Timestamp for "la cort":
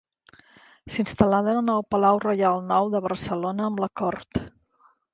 3.87-4.45